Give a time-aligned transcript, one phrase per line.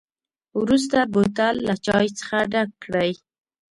[0.61, 3.11] وروسته بوتل له چای څخه ډک کړئ.